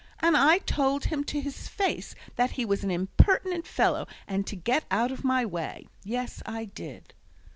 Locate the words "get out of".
4.55-5.23